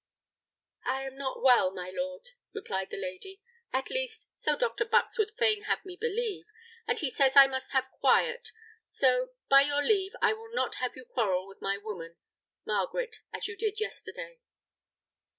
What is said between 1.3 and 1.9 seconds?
well,